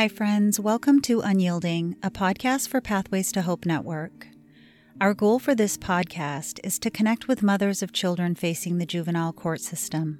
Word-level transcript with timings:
Hi, 0.00 0.08
friends. 0.08 0.58
Welcome 0.58 1.02
to 1.02 1.20
Unyielding, 1.20 1.94
a 2.02 2.10
podcast 2.10 2.68
for 2.68 2.80
Pathways 2.80 3.30
to 3.32 3.42
Hope 3.42 3.66
Network. 3.66 4.28
Our 4.98 5.12
goal 5.12 5.38
for 5.38 5.54
this 5.54 5.76
podcast 5.76 6.58
is 6.64 6.78
to 6.78 6.90
connect 6.90 7.28
with 7.28 7.42
mothers 7.42 7.82
of 7.82 7.92
children 7.92 8.34
facing 8.34 8.78
the 8.78 8.86
juvenile 8.86 9.34
court 9.34 9.60
system. 9.60 10.18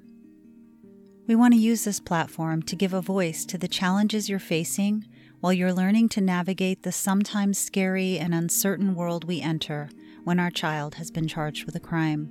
We 1.27 1.33
want 1.33 1.55
to 1.55 1.59
use 1.59 1.83
this 1.83 1.99
platform 1.99 2.61
to 2.61 2.75
give 2.75 2.93
a 2.93 3.01
voice 3.01 3.43
to 3.45 3.57
the 3.57 3.67
challenges 3.67 4.29
you're 4.29 4.37
facing 4.37 5.07
while 5.39 5.51
you're 5.51 5.73
learning 5.73 6.09
to 6.09 6.21
navigate 6.21 6.83
the 6.83 6.91
sometimes 6.91 7.57
scary 7.57 8.19
and 8.19 8.35
uncertain 8.35 8.93
world 8.93 9.23
we 9.23 9.41
enter 9.41 9.89
when 10.23 10.39
our 10.39 10.51
child 10.51 10.93
has 10.93 11.09
been 11.09 11.27
charged 11.27 11.65
with 11.65 11.73
a 11.75 11.79
crime. 11.79 12.29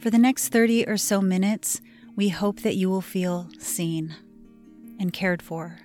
For 0.00 0.10
the 0.10 0.18
next 0.18 0.48
30 0.48 0.84
or 0.88 0.96
so 0.96 1.20
minutes, 1.20 1.80
we 2.16 2.30
hope 2.30 2.62
that 2.62 2.74
you 2.74 2.90
will 2.90 3.02
feel 3.02 3.48
seen 3.60 4.16
and 4.98 5.12
cared 5.12 5.42
for. 5.42 5.78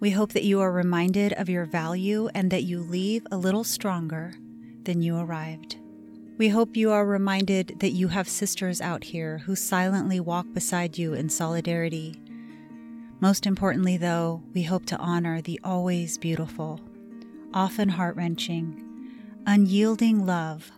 We 0.00 0.10
hope 0.10 0.32
that 0.32 0.44
you 0.44 0.60
are 0.60 0.70
reminded 0.70 1.32
of 1.32 1.48
your 1.48 1.64
value 1.64 2.28
and 2.32 2.50
that 2.52 2.62
you 2.62 2.80
leave 2.80 3.26
a 3.32 3.36
little 3.36 3.64
stronger 3.64 4.32
than 4.84 5.02
you 5.02 5.16
arrived. 5.16 5.76
We 6.38 6.50
hope 6.50 6.76
you 6.76 6.92
are 6.92 7.04
reminded 7.04 7.80
that 7.80 7.90
you 7.90 8.06
have 8.06 8.28
sisters 8.28 8.80
out 8.80 9.02
here 9.02 9.38
who 9.38 9.56
silently 9.56 10.20
walk 10.20 10.46
beside 10.52 10.96
you 10.96 11.14
in 11.14 11.28
solidarity. 11.28 12.14
Most 13.18 13.44
importantly, 13.44 13.96
though, 13.96 14.40
we 14.54 14.62
hope 14.62 14.86
to 14.86 14.96
honor 14.98 15.40
the 15.40 15.58
always 15.64 16.16
beautiful, 16.16 16.80
often 17.52 17.88
heart 17.88 18.14
wrenching, 18.14 18.80
unyielding 19.46 20.24
love 20.24 20.70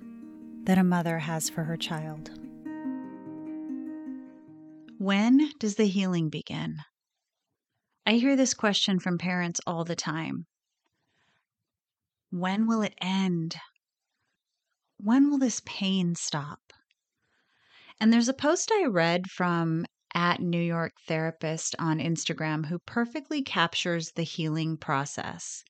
that 0.64 0.78
a 0.78 0.84
mother 0.84 1.18
has 1.18 1.50
for 1.50 1.64
her 1.64 1.76
child. 1.76 2.30
When 4.96 5.50
does 5.58 5.74
the 5.74 5.86
healing 5.86 6.30
begin? 6.30 6.78
I 8.06 8.14
hear 8.14 8.36
this 8.36 8.54
question 8.54 8.98
from 8.98 9.18
parents 9.18 9.60
all 9.66 9.84
the 9.84 9.96
time. 9.96 10.46
When 12.30 12.66
will 12.66 12.82
it 12.82 12.94
end? 13.00 13.56
When 14.96 15.30
will 15.30 15.38
this 15.38 15.60
pain 15.64 16.14
stop? 16.14 16.72
And 18.00 18.12
there's 18.12 18.28
a 18.28 18.34
post 18.34 18.70
I 18.72 18.86
read 18.86 19.30
from 19.30 19.84
at 20.14 20.40
New 20.40 20.60
York 20.60 20.92
Therapist 21.06 21.76
on 21.78 21.98
Instagram 21.98 22.66
who 22.66 22.78
perfectly 22.80 23.42
captures 23.42 24.12
the 24.12 24.22
healing 24.22 24.76
process. 24.76 25.62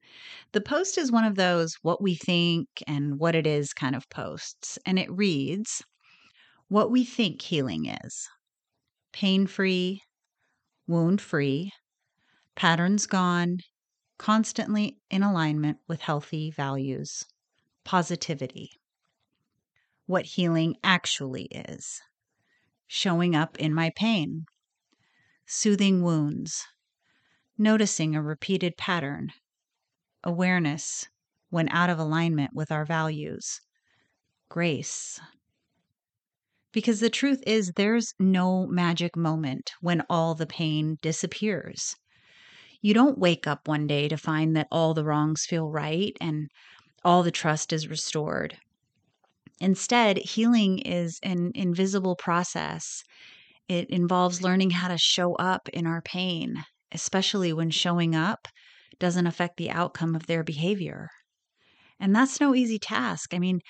The 0.53 0.61
post 0.61 0.97
is 0.97 1.13
one 1.13 1.25
of 1.25 1.37
those 1.37 1.75
what 1.83 2.03
we 2.03 2.15
think 2.15 2.69
and 2.87 3.19
what 3.19 3.35
it 3.35 3.47
is 3.47 3.73
kind 3.73 3.95
of 3.95 4.09
posts, 4.09 4.79
and 4.87 4.99
it 4.99 5.11
reads 5.11 5.83
What 6.69 6.91
we 6.91 7.05
think 7.05 7.43
healing 7.43 7.87
is 7.87 8.29
pain 9.13 9.47
free, 9.47 10.03
wound 10.87 11.21
free, 11.21 11.73
patterns 12.57 13.07
gone, 13.07 13.59
constantly 14.19 14.99
in 15.11 15.23
alignment 15.23 15.79
with 15.89 16.01
healthy 16.01 16.51
values, 16.51 17.25
positivity. 17.85 18.81
What 20.07 20.27
healing 20.27 20.77
actually 20.83 21.45
is 21.45 22.01
showing 22.87 23.37
up 23.37 23.57
in 23.59 23.73
my 23.73 23.93
pain, 23.95 24.47
soothing 25.47 26.03
wounds, 26.03 26.67
noticing 27.57 28.17
a 28.17 28.23
repeated 28.23 28.77
pattern, 28.77 29.31
awareness 30.25 31.07
when 31.51 31.69
out 31.69 31.89
of 31.89 31.99
alignment 31.99 32.53
with 32.53 32.73
our 32.73 32.85
values, 32.85 33.61
grace. 34.49 35.21
Because 36.73 37.01
the 37.01 37.11
truth 37.11 37.43
is, 37.47 37.73
there's 37.77 38.15
no 38.19 38.67
magic 38.67 39.17
moment 39.17 39.73
when 39.81 40.03
all 40.11 40.35
the 40.35 40.47
pain 40.47 40.99
disappears. 41.01 41.97
You 42.83 42.95
don't 42.95 43.19
wake 43.19 43.47
up 43.47 43.69
one 43.69 43.87
day 43.87 44.09
to 44.09 44.17
find 44.19 44.57
that 44.57 44.69
all 44.71 44.93
the 44.95 45.05
wrongs 45.05 45.47
feel 45.47 45.71
right 45.71 46.17
and 46.21 46.51
all 47.05 47.23
the 47.23 47.31
trust 47.31 47.73
is 47.73 47.89
restored. 47.89 48.59
Instead, 49.61 50.19
healing 50.19 50.81
is 50.81 51.19
an 51.23 51.53
invisible 51.55 52.15
process. 52.15 53.03
It 53.69 53.91
involves 53.91 54.43
learning 54.43 54.71
how 54.71 54.89
to 54.89 54.99
show 54.99 55.35
up 55.37 55.69
in 55.71 55.87
our 55.87 56.03
pain, 56.03 56.65
especially 56.93 57.53
when 57.53 57.71
showing 57.71 58.15
up 58.15 58.49
doesn't 58.99 59.27
affect 59.27 59.57
the 59.57 59.71
outcome 59.71 60.15
of 60.17 60.27
their 60.27 60.45
behavior. 60.45 61.09
And 62.01 62.15
that's 62.17 62.41
no 62.41 62.55
easy 62.55 62.79
task. 62.79 63.35
I 63.35 63.39
mean, 63.39 63.61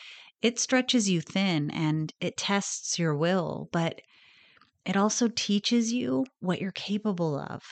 it 0.43 0.59
stretches 0.59 1.11
you 1.11 1.21
thin 1.21 1.71
and 1.71 2.13
it 2.21 2.37
tests 2.37 2.99
your 2.99 3.17
will, 3.17 3.69
but 3.73 4.01
it 4.87 4.97
also 4.97 5.29
teaches 5.29 5.93
you 5.93 6.27
what 6.41 6.61
you're 6.61 6.73
capable 6.73 7.39
of. 7.39 7.63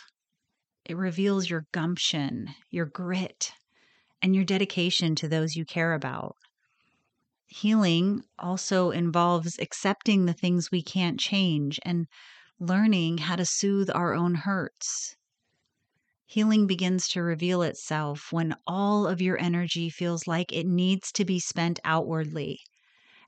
It 0.89 0.97
reveals 0.97 1.51
your 1.51 1.67
gumption, 1.71 2.55
your 2.71 2.87
grit, 2.87 3.53
and 4.23 4.35
your 4.35 4.45
dedication 4.45 5.15
to 5.17 5.29
those 5.29 5.55
you 5.55 5.67
care 5.67 5.93
about. 5.93 6.35
Healing 7.47 8.23
also 8.39 8.91
involves 8.91 9.59
accepting 9.59 10.25
the 10.25 10.33
things 10.33 10.71
we 10.71 10.83
can't 10.83 11.21
change 11.21 11.79
and 11.85 12.07
learning 12.59 13.19
how 13.19 13.37
to 13.37 13.45
soothe 13.45 13.91
our 13.95 14.15
own 14.15 14.35
hurts. 14.35 15.15
Healing 16.25 16.67
begins 16.67 17.09
to 17.09 17.23
reveal 17.23 17.61
itself 17.63 18.33
when 18.33 18.55
all 18.67 19.07
of 19.07 19.21
your 19.21 19.39
energy 19.39 19.91
feels 19.91 20.27
like 20.27 20.53
it 20.53 20.67
needs 20.67 21.13
to 21.13 21.25
be 21.25 21.39
spent 21.39 21.81
outwardly. 21.85 22.61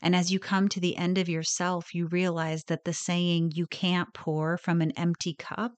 And 0.03 0.17
as 0.17 0.33
you 0.33 0.39
come 0.39 0.69
to 0.71 0.81
the 0.81 0.97
end 0.97 1.19
of 1.19 1.29
yourself, 1.29 1.95
you 1.95 2.07
realize 2.07 2.65
that 2.65 2.85
the 2.85 2.95
saying, 2.95 3.53
you 3.55 3.67
can't 3.67 4.13
pour 4.15 4.57
from 4.57 4.81
an 4.81 4.93
empty 4.93 5.35
cup, 5.35 5.73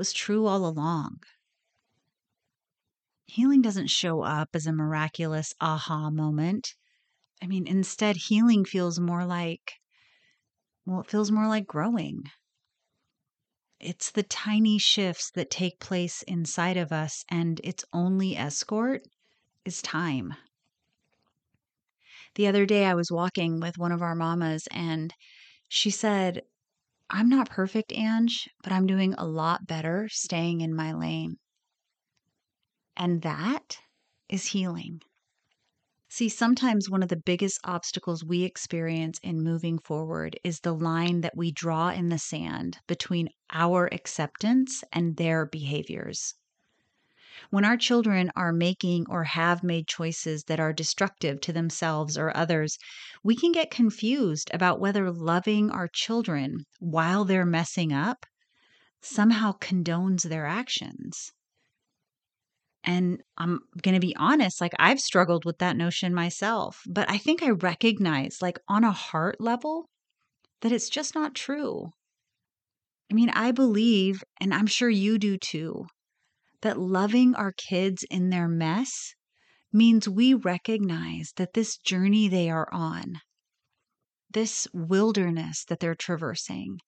was 0.00 0.14
true 0.14 0.46
all 0.46 0.64
along. 0.64 1.20
Healing 3.26 3.60
doesn't 3.60 3.88
show 3.88 4.22
up 4.22 4.48
as 4.54 4.66
a 4.66 4.72
miraculous 4.72 5.52
aha 5.60 6.08
moment. 6.08 6.74
I 7.42 7.46
mean, 7.46 7.66
instead, 7.66 8.16
healing 8.16 8.64
feels 8.64 8.98
more 8.98 9.26
like, 9.26 9.74
well, 10.86 11.00
it 11.00 11.06
feels 11.06 11.30
more 11.30 11.46
like 11.46 11.66
growing. 11.66 12.22
It's 13.78 14.10
the 14.10 14.22
tiny 14.22 14.78
shifts 14.78 15.30
that 15.32 15.50
take 15.50 15.78
place 15.78 16.22
inside 16.22 16.78
of 16.78 16.92
us, 16.92 17.26
and 17.28 17.60
its 17.62 17.84
only 17.92 18.38
escort 18.38 19.02
is 19.66 19.82
time. 19.82 20.32
The 22.36 22.46
other 22.46 22.64
day, 22.64 22.86
I 22.86 22.94
was 22.94 23.12
walking 23.12 23.60
with 23.60 23.76
one 23.76 23.92
of 23.92 24.00
our 24.00 24.14
mamas, 24.14 24.66
and 24.70 25.12
she 25.68 25.90
said, 25.90 26.40
I'm 27.10 27.28
not 27.28 27.50
perfect, 27.50 27.92
Ange, 27.92 28.48
but 28.62 28.72
I'm 28.72 28.86
doing 28.86 29.12
a 29.18 29.26
lot 29.26 29.66
better 29.66 30.08
staying 30.08 30.62
in 30.62 30.74
my 30.74 30.92
lane. 30.94 31.36
And 32.96 33.22
that 33.22 33.80
is 34.28 34.46
healing. 34.46 35.02
See, 36.10 36.28
sometimes 36.28 36.90
one 36.90 37.02
of 37.02 37.08
the 37.08 37.16
biggest 37.16 37.58
obstacles 37.64 38.22
we 38.22 38.42
experience 38.42 39.18
in 39.22 39.42
moving 39.42 39.78
forward 39.78 40.38
is 40.44 40.60
the 40.60 40.74
line 40.74 41.22
that 41.22 41.36
we 41.36 41.50
draw 41.52 41.88
in 41.88 42.10
the 42.10 42.18
sand 42.18 42.78
between 42.86 43.30
our 43.50 43.88
acceptance 43.90 44.84
and 44.92 45.16
their 45.16 45.46
behaviors. 45.46 46.34
When 47.48 47.64
our 47.64 47.76
children 47.76 48.30
are 48.36 48.52
making 48.52 49.06
or 49.08 49.24
have 49.24 49.62
made 49.62 49.88
choices 49.88 50.44
that 50.44 50.60
are 50.60 50.72
destructive 50.72 51.40
to 51.40 51.52
themselves 51.52 52.18
or 52.18 52.36
others, 52.36 52.76
we 53.24 53.34
can 53.34 53.52
get 53.52 53.70
confused 53.70 54.50
about 54.52 54.80
whether 54.80 55.10
loving 55.10 55.70
our 55.70 55.88
children 55.88 56.66
while 56.78 57.24
they're 57.24 57.46
messing 57.46 57.92
up 57.92 58.26
somehow 59.00 59.52
condones 59.58 60.22
their 60.22 60.46
actions. 60.46 61.32
And 62.84 63.22
I'm 63.36 63.60
going 63.82 63.94
to 63.94 64.00
be 64.00 64.16
honest, 64.16 64.60
like 64.60 64.72
I've 64.78 65.00
struggled 65.00 65.44
with 65.44 65.58
that 65.58 65.76
notion 65.76 66.14
myself, 66.14 66.82
but 66.86 67.10
I 67.10 67.18
think 67.18 67.42
I 67.42 67.50
recognize, 67.50 68.38
like 68.40 68.58
on 68.68 68.84
a 68.84 68.92
heart 68.92 69.40
level, 69.40 69.88
that 70.62 70.72
it's 70.72 70.88
just 70.88 71.14
not 71.14 71.34
true. 71.34 71.90
I 73.10 73.14
mean, 73.14 73.30
I 73.30 73.52
believe, 73.52 74.22
and 74.40 74.54
I'm 74.54 74.66
sure 74.66 74.88
you 74.88 75.18
do 75.18 75.36
too, 75.36 75.86
that 76.62 76.78
loving 76.78 77.34
our 77.34 77.52
kids 77.52 78.04
in 78.10 78.30
their 78.30 78.48
mess 78.48 79.14
means 79.72 80.08
we 80.08 80.34
recognize 80.34 81.32
that 81.36 81.54
this 81.54 81.76
journey 81.76 82.28
they 82.28 82.50
are 82.50 82.68
on, 82.72 83.20
this 84.30 84.66
wilderness 84.72 85.64
that 85.64 85.80
they're 85.80 85.94
traversing, 85.94 86.78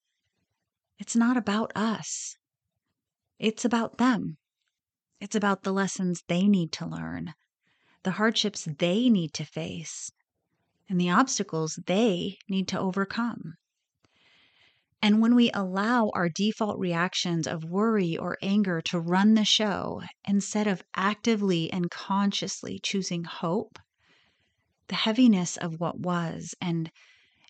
it's 0.98 1.16
not 1.16 1.36
about 1.36 1.72
us. 1.74 2.36
It's 3.38 3.64
about 3.64 3.98
them. 3.98 4.36
It's 5.20 5.34
about 5.34 5.62
the 5.62 5.72
lessons 5.72 6.22
they 6.28 6.46
need 6.46 6.72
to 6.72 6.86
learn, 6.86 7.34
the 8.02 8.12
hardships 8.12 8.68
they 8.78 9.08
need 9.08 9.32
to 9.34 9.44
face, 9.44 10.12
and 10.88 11.00
the 11.00 11.10
obstacles 11.10 11.80
they 11.86 12.38
need 12.48 12.68
to 12.68 12.78
overcome. 12.78 13.54
And 15.04 15.20
when 15.20 15.34
we 15.34 15.48
mm-hmm. 15.50 15.60
allow 15.60 16.10
our 16.14 16.28
default 16.28 16.78
reactions 16.78 17.48
of 17.48 17.64
worry 17.64 18.16
or 18.16 18.38
anger 18.40 18.80
to 18.82 19.00
run 19.00 19.34
the 19.34 19.44
show 19.44 20.02
instead 20.24 20.68
of 20.68 20.84
actively 20.94 21.72
and 21.72 21.90
consciously 21.90 22.78
choosing 22.78 23.24
hope, 23.24 23.80
the 24.86 24.94
heaviness 24.94 25.56
of 25.56 25.80
what 25.80 25.98
was 25.98 26.54
and 26.60 26.92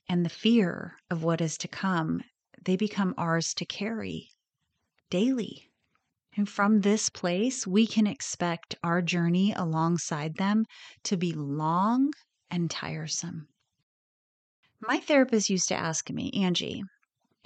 and 0.08 0.24
the 0.24 0.30
fear 0.30 0.96
of 1.10 1.22
what 1.22 1.40
is 1.42 1.58
to 1.58 1.68
come, 1.68 2.22
they 2.64 2.76
become 2.76 3.14
ours 3.18 3.52
to 3.54 3.66
carry 3.66 4.30
daily. 5.10 5.70
And 6.34 6.48
from 6.48 6.80
this 6.80 7.10
place, 7.10 7.66
we 7.66 7.86
can 7.86 8.06
expect 8.06 8.74
our 8.82 9.02
journey 9.02 9.52
alongside 9.52 10.36
them 10.36 10.64
to 11.04 11.16
be 11.18 11.32
long 11.32 12.12
and 12.50 12.70
tiresome. 12.70 13.48
My 14.80 14.98
therapist 14.98 15.50
used 15.50 15.68
to 15.68 15.76
ask 15.76 16.10
me, 16.10 16.30
Angie, 16.32 16.82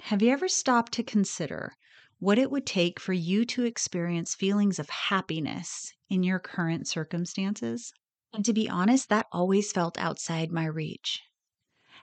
have 0.01 0.21
you 0.21 0.31
ever 0.31 0.47
stopped 0.47 0.93
to 0.93 1.03
consider 1.03 1.73
what 2.19 2.39
it 2.39 2.49
would 2.49 2.65
take 2.65 2.99
for 2.99 3.13
you 3.13 3.45
to 3.45 3.65
experience 3.65 4.35
feelings 4.35 4.79
of 4.79 4.89
happiness 4.89 5.93
in 6.09 6.23
your 6.23 6.39
current 6.39 6.87
circumstances? 6.87 7.93
And 8.33 8.45
to 8.45 8.53
be 8.53 8.69
honest, 8.69 9.09
that 9.09 9.27
always 9.31 9.71
felt 9.71 9.97
outside 9.97 10.51
my 10.51 10.65
reach. 10.65 11.21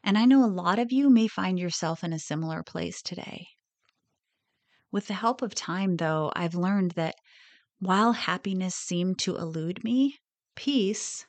And 0.03 0.19
I 0.19 0.25
know 0.25 0.45
a 0.45 0.47
lot 0.47 0.79
of 0.79 0.93
you 0.93 1.09
may 1.09 1.29
find 1.29 1.59
yourself 1.59 2.05
in 2.05 2.13
a 2.13 2.19
similar 2.19 2.63
place 2.63 3.01
today. 3.01 3.49
With 4.91 5.07
the 5.07 5.15
help 5.15 5.43
of 5.43 5.55
time, 5.55 5.97
though, 5.97 6.31
I've 6.37 6.55
learned 6.55 6.93
that 6.93 7.15
while 7.79 8.13
happiness 8.13 8.75
seemed 8.75 9.19
to 9.21 9.37
elude 9.37 9.83
me, 9.83 10.19
peace, 10.55 11.27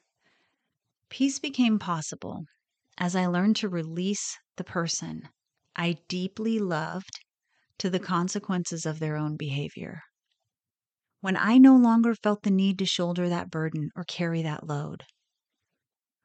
peace 1.10 1.40
became 1.40 1.80
possible 1.80 2.46
as 2.98 3.16
I 3.16 3.26
learned 3.26 3.56
to 3.58 3.70
release 3.70 4.38
the 4.58 4.64
person 4.64 5.30
I 5.76 5.98
deeply 6.08 6.60
loved 6.60 7.20
to 7.80 7.90
the 7.90 8.00
consequences 8.00 8.86
of 8.86 9.00
their 9.00 9.18
own 9.18 9.36
behavior. 9.36 10.02
When 11.22 11.36
I 11.36 11.58
no 11.58 11.76
longer 11.76 12.16
felt 12.16 12.44
the 12.44 12.52
need 12.52 12.80
to 12.80 12.86
shoulder 12.86 13.28
that 13.30 13.50
burden 13.50 13.90
or 13.96 14.04
carry 14.04 14.42
that 14.44 14.66
load. 14.68 15.04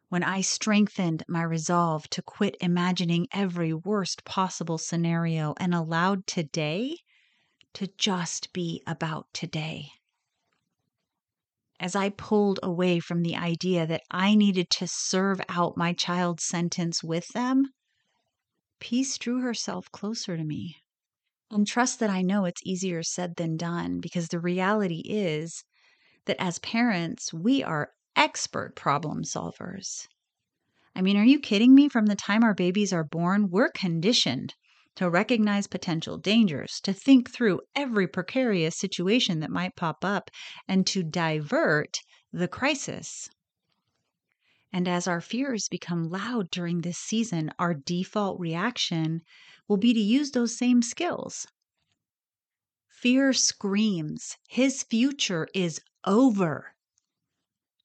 When 0.08 0.22
I 0.22 0.40
strengthened 0.40 1.22
my 1.28 1.42
resolve 1.42 2.08
to 2.10 2.22
quit 2.22 2.56
imagining 2.60 3.26
every 3.32 3.72
worst 3.72 4.24
possible 4.24 4.76
scenario 4.76 5.54
and 5.58 5.74
allowed 5.74 6.26
today 6.26 6.96
to 7.74 7.88
just 7.96 8.52
be 8.52 8.82
about 8.86 9.26
today. 9.32 9.88
As 11.78 11.96
I 11.96 12.10
pulled 12.10 12.60
away 12.62 13.00
from 13.00 13.22
the 13.22 13.36
idea 13.36 13.86
that 13.86 14.02
I 14.10 14.34
needed 14.34 14.68
to 14.70 14.86
serve 14.86 15.40
out 15.48 15.76
my 15.76 15.92
child's 15.92 16.44
sentence 16.44 17.02
with 17.02 17.28
them, 17.28 17.72
peace 18.80 19.16
drew 19.18 19.40
herself 19.40 19.90
closer 19.92 20.36
to 20.36 20.44
me. 20.44 20.76
And 21.50 21.66
trust 21.66 22.00
that 22.00 22.10
I 22.10 22.22
know 22.22 22.44
it's 22.44 22.62
easier 22.64 23.02
said 23.02 23.36
than 23.36 23.56
done 23.56 24.00
because 24.00 24.28
the 24.28 24.40
reality 24.40 25.02
is 25.04 25.64
that 26.26 26.40
as 26.40 26.58
parents, 26.60 27.32
we 27.32 27.62
are 27.62 27.92
expert 28.16 28.76
problem 28.76 29.22
solvers. 29.22 30.06
I 30.94 31.02
mean, 31.02 31.16
are 31.16 31.24
you 31.24 31.38
kidding 31.38 31.74
me? 31.74 31.88
From 31.88 32.06
the 32.06 32.16
time 32.16 32.42
our 32.42 32.54
babies 32.54 32.92
are 32.92 33.04
born, 33.04 33.48
we're 33.50 33.70
conditioned 33.70 34.54
to 34.96 35.08
recognize 35.08 35.66
potential 35.66 36.18
dangers, 36.18 36.80
to 36.82 36.92
think 36.92 37.30
through 37.30 37.60
every 37.74 38.08
precarious 38.08 38.76
situation 38.76 39.40
that 39.40 39.50
might 39.50 39.76
pop 39.76 40.04
up, 40.04 40.30
and 40.68 40.86
to 40.88 41.02
divert 41.02 41.98
the 42.32 42.48
crisis. 42.48 43.28
And 44.72 44.86
as 44.86 45.08
our 45.08 45.20
fears 45.20 45.68
become 45.68 46.10
loud 46.10 46.48
during 46.50 46.80
this 46.80 46.96
season, 46.96 47.50
our 47.58 47.74
default 47.74 48.38
reaction 48.38 49.22
will 49.66 49.78
be 49.78 49.92
to 49.92 50.00
use 50.00 50.30
those 50.30 50.56
same 50.56 50.80
skills. 50.80 51.48
Fear 52.88 53.32
screams, 53.32 54.36
his 54.48 54.84
future 54.84 55.48
is 55.54 55.80
over. 56.04 56.72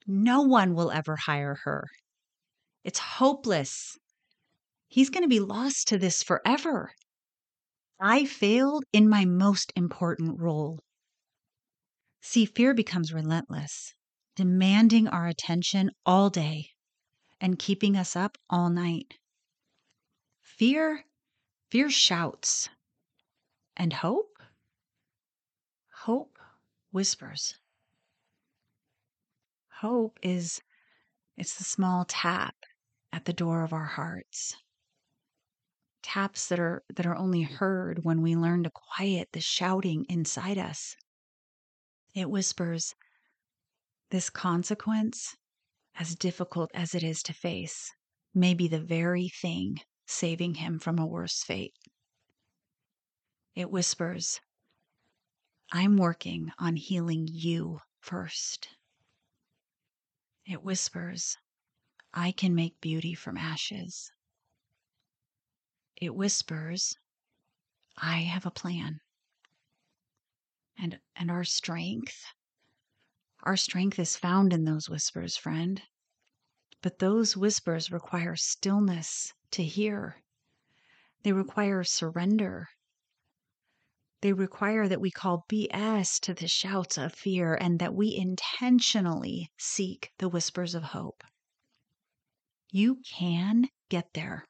No 0.05 0.41
one 0.41 0.75
will 0.75 0.91
ever 0.91 1.15
hire 1.15 1.55
her. 1.63 1.87
It's 2.83 2.99
hopeless. 2.99 3.97
He's 4.87 5.09
going 5.09 5.23
to 5.23 5.27
be 5.27 5.39
lost 5.39 5.87
to 5.87 5.97
this 5.97 6.21
forever. 6.21 6.91
I 7.99 8.25
failed 8.25 8.83
in 8.93 9.09
my 9.09 9.25
most 9.25 9.73
important 9.75 10.39
role. 10.39 10.83
See, 12.21 12.45
fear 12.45 12.75
becomes 12.75 13.11
relentless, 13.11 13.95
demanding 14.35 15.07
our 15.07 15.25
attention 15.25 15.89
all 16.05 16.29
day 16.29 16.69
and 17.39 17.59
keeping 17.59 17.97
us 17.97 18.15
up 18.15 18.37
all 18.49 18.69
night. 18.69 19.15
Fear, 20.41 21.05
fear 21.69 21.89
shouts. 21.89 22.69
And 23.75 23.91
hope? 23.91 24.39
Hope 26.03 26.37
whispers. 26.91 27.55
Hope 29.81 30.17
is 30.23 30.61
it's 31.37 31.55
the 31.55 31.65
small 31.65 32.05
tap 32.05 32.55
at 33.11 33.25
the 33.25 33.33
door 33.33 33.63
of 33.63 33.73
our 33.73 33.85
hearts. 33.85 34.55
Taps 36.01 36.47
that 36.47 36.59
are 36.59 36.83
that 36.95 37.05
are 37.05 37.15
only 37.15 37.41
heard 37.41 38.03
when 38.03 38.21
we 38.21 38.35
learn 38.35 38.63
to 38.63 38.69
quiet 38.69 39.29
the 39.33 39.41
shouting 39.41 40.05
inside 40.07 40.57
us. 40.57 40.95
It 42.13 42.29
whispers, 42.29 42.95
this 44.11 44.29
consequence, 44.29 45.35
as 45.97 46.15
difficult 46.15 46.69
as 46.73 46.93
it 46.93 47.03
is 47.03 47.23
to 47.23 47.33
face, 47.33 47.91
may 48.33 48.53
be 48.53 48.67
the 48.67 48.81
very 48.81 49.29
thing 49.29 49.79
saving 50.05 50.55
him 50.55 50.77
from 50.79 50.99
a 50.99 51.05
worse 51.05 51.41
fate. 51.43 51.73
It 53.55 53.71
whispers, 53.71 54.41
I'm 55.71 55.97
working 55.97 56.51
on 56.59 56.75
healing 56.75 57.27
you 57.31 57.79
first. 57.99 58.67
It 60.45 60.63
whispers, 60.63 61.37
I 62.13 62.31
can 62.31 62.53
make 62.53 62.81
beauty 62.81 63.15
from 63.15 63.37
ashes. 63.37 64.11
It 65.95 66.13
whispers, 66.13 66.97
I 67.97 68.17
have 68.17 68.45
a 68.45 68.51
plan. 68.51 68.99
And, 70.77 70.99
and 71.15 71.31
our 71.31 71.45
strength, 71.45 72.25
our 73.45 73.55
strength 73.55 73.99
is 73.99 74.15
found 74.15 74.51
in 74.51 74.65
those 74.65 74.89
whispers, 74.89 75.37
friend. 75.37 75.81
But 76.81 76.99
those 76.99 77.37
whispers 77.37 77.91
require 77.91 78.35
stillness 78.35 79.33
to 79.51 79.63
hear. 79.63 80.23
They 81.23 81.31
require 81.31 81.83
surrender. 81.83 82.67
They 84.21 84.33
require 84.33 84.87
that 84.87 85.01
we 85.01 85.11
call 85.11 85.45
BS 85.49 86.19
to 86.21 86.33
the 86.33 86.47
shouts 86.47 86.97
of 86.97 87.13
fear 87.13 87.55
and 87.55 87.79
that 87.79 87.93
we 87.93 88.15
intentionally 88.15 89.51
seek 89.57 90.11
the 90.17 90.29
whispers 90.29 90.73
of 90.73 90.83
hope. 90.83 91.23
You 92.71 93.01
can 93.07 93.69
get 93.89 94.13
there. 94.13 94.45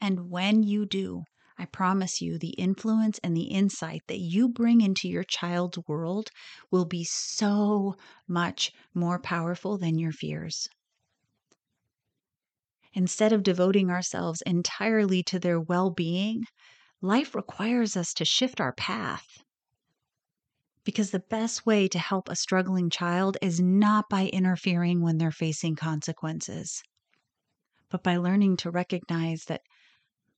And 0.00 0.30
when 0.30 0.62
you 0.62 0.86
do, 0.86 1.24
I 1.60 1.66
promise 1.66 2.22
you, 2.22 2.38
the 2.38 2.54
influence 2.56 3.20
and 3.22 3.36
the 3.36 3.50
insight 3.52 4.04
that 4.06 4.18
you 4.18 4.48
bring 4.48 4.80
into 4.80 5.10
your 5.10 5.24
child's 5.24 5.76
world 5.86 6.30
will 6.70 6.86
be 6.86 7.04
so 7.04 7.96
much 8.26 8.72
more 8.94 9.18
powerful 9.18 9.76
than 9.76 9.98
your 9.98 10.10
fears. 10.10 10.70
Instead 12.94 13.34
of 13.34 13.42
devoting 13.42 13.90
ourselves 13.90 14.42
entirely 14.46 15.22
to 15.24 15.38
their 15.38 15.60
well 15.60 15.90
being, 15.90 16.44
life 17.02 17.34
requires 17.34 17.94
us 17.94 18.14
to 18.14 18.24
shift 18.24 18.58
our 18.58 18.72
path. 18.72 19.44
Because 20.84 21.10
the 21.10 21.20
best 21.20 21.66
way 21.66 21.88
to 21.88 21.98
help 21.98 22.30
a 22.30 22.36
struggling 22.36 22.88
child 22.88 23.36
is 23.42 23.60
not 23.60 24.08
by 24.08 24.28
interfering 24.28 25.02
when 25.02 25.18
they're 25.18 25.30
facing 25.30 25.76
consequences, 25.76 26.82
but 27.90 28.02
by 28.02 28.16
learning 28.16 28.56
to 28.56 28.70
recognize 28.70 29.44
that 29.44 29.60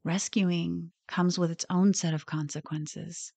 rescuing 0.03 0.91
comes 1.13 1.39
with 1.39 1.51
its 1.51 1.67
own 1.69 1.93
set 1.93 2.15
of 2.15 2.25
consequences. 2.25 3.35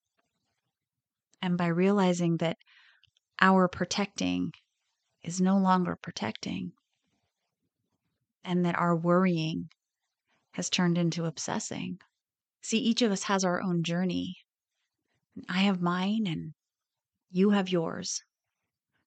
And 1.42 1.58
by 1.58 1.68
realizing 1.68 2.38
that 2.38 2.58
our 3.42 3.68
protecting 3.68 4.54
is 5.24 5.42
no 5.42 5.58
longer 5.58 5.98
protecting, 6.02 6.72
and 8.46 8.64
that 8.66 8.80
our 8.80 8.96
worrying 8.96 9.70
has 10.52 10.70
turned 10.70 10.98
into 10.98 11.26
obsessing. 11.26 12.00
See, 12.62 12.78
each 12.78 13.02
of 13.02 13.12
us 13.12 13.24
has 13.24 13.44
our 13.44 13.62
own 13.62 13.84
journey. 13.84 14.38
I 15.50 15.60
have 15.60 15.82
mine, 15.82 16.28
and 16.28 16.54
you 17.30 17.50
have 17.50 17.68
yours, 17.68 18.24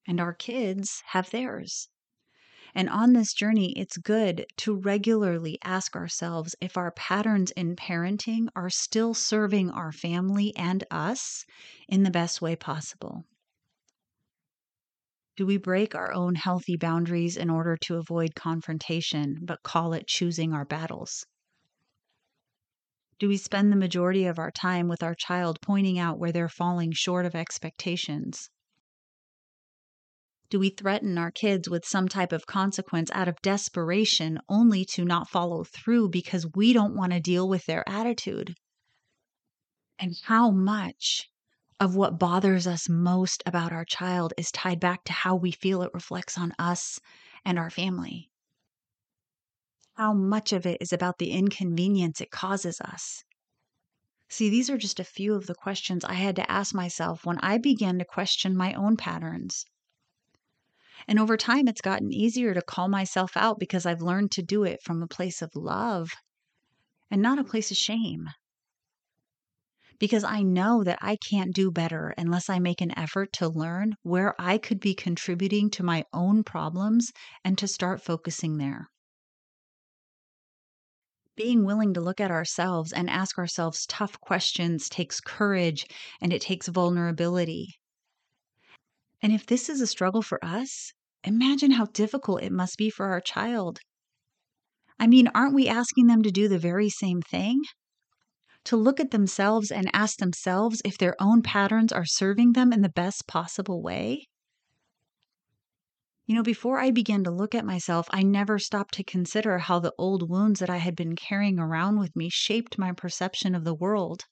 and 0.05 0.19
our 0.19 0.33
kids 0.33 1.01
have 1.07 1.31
theirs. 1.31 1.89
And 2.75 2.89
on 2.89 3.13
this 3.13 3.33
journey, 3.33 3.73
it's 3.77 3.97
good 3.97 4.45
to 4.57 4.75
regularly 4.75 5.57
ask 5.63 5.95
ourselves 5.95 6.55
if 6.61 6.77
our 6.77 6.91
patterns 6.91 7.51
in 7.51 7.75
parenting 7.75 8.47
are 8.55 8.69
still 8.69 9.13
serving 9.13 9.71
our 9.71 9.91
family 9.91 10.55
and 10.55 10.83
us 10.91 11.45
in 11.87 12.03
the 12.03 12.11
best 12.11 12.41
way 12.41 12.55
possible. 12.55 13.25
Do 15.35 15.45
we 15.45 15.57
break 15.57 15.95
our 15.95 16.13
own 16.13 16.35
healthy 16.35 16.75
boundaries 16.75 17.37
in 17.37 17.49
order 17.49 17.77
to 17.77 17.95
avoid 17.95 18.35
confrontation, 18.35 19.39
but 19.41 19.63
call 19.63 19.93
it 19.93 20.05
choosing 20.05 20.53
our 20.53 20.65
battles? 20.65 21.25
Do 23.19 23.27
we 23.27 23.37
spend 23.37 23.71
the 23.71 23.77
majority 23.77 24.25
of 24.25 24.37
our 24.37 24.51
time 24.51 24.87
with 24.87 25.01
our 25.01 25.15
child 25.15 25.59
pointing 25.61 25.97
out 25.97 26.19
where 26.19 26.31
they're 26.31 26.49
falling 26.49 26.91
short 26.91 27.25
of 27.25 27.35
expectations? 27.35 28.49
Do 30.49 30.59
we 30.59 30.69
threaten 30.69 31.17
our 31.17 31.31
kids 31.31 31.69
with 31.69 31.85
some 31.85 32.07
type 32.07 32.31
of 32.31 32.47
consequence 32.47 33.11
out 33.11 33.27
of 33.27 33.41
desperation 33.41 34.39
only 34.49 34.83
to 34.85 35.05
not 35.05 35.29
follow 35.29 35.63
through 35.63 36.09
because 36.09 36.47
we 36.55 36.73
don't 36.73 36.95
want 36.95 37.13
to 37.13 37.19
deal 37.19 37.47
with 37.47 37.65
their 37.65 37.87
attitude? 37.87 38.55
And 39.99 40.15
how 40.23 40.49
much 40.51 41.29
of 41.79 41.95
what 41.95 42.19
bothers 42.19 42.67
us 42.67 42.89
most 42.89 43.41
about 43.45 43.71
our 43.71 43.85
child 43.85 44.33
is 44.37 44.51
tied 44.51 44.79
back 44.79 45.05
to 45.05 45.13
how 45.13 45.35
we 45.35 45.51
feel 45.51 45.81
it 45.81 45.93
reflects 45.93 46.37
on 46.37 46.53
us 46.59 46.99
and 47.45 47.57
our 47.57 47.69
family. 47.69 48.29
How 49.93 50.13
much 50.13 50.51
of 50.51 50.65
it 50.65 50.81
is 50.81 50.91
about 50.91 51.19
the 51.19 51.31
inconvenience 51.31 52.19
it 52.19 52.31
causes 52.31 52.81
us? 52.81 53.23
See, 54.27 54.49
these 54.49 54.69
are 54.69 54.77
just 54.77 54.99
a 54.99 55.05
few 55.05 55.33
of 55.35 55.47
the 55.47 55.55
questions 55.55 56.03
I 56.03 56.13
had 56.13 56.35
to 56.35 56.51
ask 56.51 56.75
myself 56.75 57.25
when 57.25 57.37
I 57.39 57.57
began 57.57 57.97
to 57.99 58.05
question 58.05 58.55
my 58.55 58.73
own 58.73 58.97
patterns. 58.97 59.65
And 61.07 61.19
over 61.19 61.37
time, 61.37 61.67
it's 61.67 61.81
gotten 61.81 62.11
easier 62.11 62.53
to 62.53 62.61
call 62.61 62.87
myself 62.89 63.35
out 63.35 63.59
because 63.59 63.85
I've 63.85 64.01
learned 64.01 64.31
to 64.31 64.43
do 64.43 64.63
it 64.63 64.81
from 64.83 65.01
a 65.01 65.07
place 65.07 65.41
of 65.41 65.55
love 65.55 66.09
and 67.11 67.21
not 67.21 67.39
a 67.39 67.43
place 67.43 67.71
of 67.71 67.77
shame 67.77 68.29
because 69.99 70.23
I 70.23 70.41
know 70.41 70.83
that 70.85 70.97
I 71.01 71.17
can't 71.17 71.53
do 71.53 71.71
better 71.71 72.13
unless 72.17 72.49
I 72.49 72.59
make 72.59 72.81
an 72.81 72.97
effort 72.97 73.33
to 73.33 73.49
learn 73.49 73.95
where 74.01 74.33
I 74.39 74.57
could 74.57 74.79
be 74.79 74.95
contributing 74.95 75.69
to 75.71 75.83
my 75.83 76.05
own 76.13 76.43
problems 76.43 77.11
and 77.43 77.57
to 77.57 77.67
start 77.67 78.01
focusing 78.01 78.57
there. 78.57 78.87
Being 81.35 81.65
willing 81.65 81.93
to 81.93 82.01
look 82.01 82.19
at 82.19 82.31
ourselves 82.31 82.93
and 82.93 83.09
ask 83.09 83.37
ourselves 83.37 83.85
tough 83.85 84.19
questions 84.19 84.89
takes 84.89 85.19
courage 85.19 85.85
and 86.21 86.31
it 86.31 86.41
takes 86.41 86.67
vulnerability. 86.67 87.78
And 89.21 89.33
if 89.33 89.45
this 89.45 89.69
is 89.69 89.81
a 89.81 89.87
struggle 89.87 90.21
for 90.21 90.43
us, 90.43 90.93
imagine 91.23 91.71
how 91.71 91.85
difficult 91.85 92.43
it 92.43 92.51
must 92.51 92.77
be 92.77 92.89
for 92.89 93.07
our 93.07 93.21
child. 93.21 93.79
I 94.99 95.07
mean, 95.07 95.27
aren't 95.35 95.55
we 95.55 95.67
asking 95.67 96.07
them 96.07 96.23
to 96.23 96.31
do 96.31 96.47
the 96.47 96.59
very 96.59 96.89
same 96.89 97.21
thing? 97.21 97.61
to 98.65 98.77
look 98.77 98.99
at 98.99 99.11
themselves 99.11 99.71
and 99.71 99.89
ask 99.93 100.17
themselves 100.17 100.81
if 100.85 100.97
their 100.97 101.15
own 101.19 101.41
patterns 101.41 101.91
are 101.91 102.05
serving 102.05 102.53
them 102.53 102.73
in 102.73 102.81
the 102.81 102.89
best 102.89 103.27
possible 103.27 103.81
way? 103.81 104.27
You 106.27 106.35
know, 106.35 106.43
before 106.43 106.79
I 106.79 106.91
began 106.91 107.23
to 107.23 107.31
look 107.31 107.55
at 107.55 107.65
myself, 107.65 108.07
I 108.11 108.21
never 108.21 108.59
stopped 108.59 108.93
to 108.95 109.03
consider 109.03 109.57
how 109.57 109.79
the 109.79 109.93
old 109.97 110.29
wounds 110.29 110.59
that 110.59 110.69
I 110.69 110.77
had 110.77 110.95
been 110.95 111.15
carrying 111.15 111.57
around 111.57 111.97
with 111.97 112.15
me 112.15 112.29
shaped 112.29 112.77
my 112.77 112.91
perception 112.91 113.55
of 113.55 113.63
the 113.63 113.73
world 113.73 114.25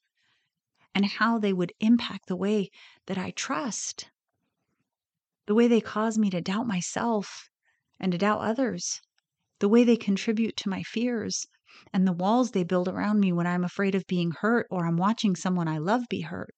and 0.94 1.04
how 1.04 1.38
they 1.38 1.52
would 1.52 1.72
impact 1.80 2.28
the 2.28 2.36
way 2.36 2.70
that 3.06 3.18
I 3.18 3.32
trust, 3.32 4.08
the 5.48 5.54
way 5.54 5.66
they 5.66 5.80
cause 5.80 6.18
me 6.18 6.28
to 6.28 6.42
doubt 6.42 6.66
myself 6.66 7.48
and 7.98 8.12
to 8.12 8.18
doubt 8.18 8.42
others, 8.42 9.00
the 9.60 9.68
way 9.68 9.82
they 9.82 9.96
contribute 9.96 10.54
to 10.58 10.68
my 10.68 10.82
fears, 10.82 11.46
and 11.90 12.06
the 12.06 12.12
walls 12.12 12.50
they 12.50 12.62
build 12.62 12.86
around 12.86 13.18
me 13.18 13.32
when 13.32 13.46
I'm 13.46 13.64
afraid 13.64 13.94
of 13.94 14.06
being 14.06 14.30
hurt 14.30 14.66
or 14.70 14.86
I'm 14.86 14.98
watching 14.98 15.34
someone 15.34 15.66
I 15.66 15.78
love 15.78 16.02
be 16.10 16.20
hurt. 16.20 16.54